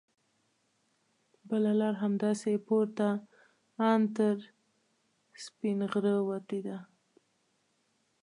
[1.49, 3.09] بله لاره همداسې پورته
[3.89, 4.35] ان تر
[5.43, 6.77] سپینغره وتې ده.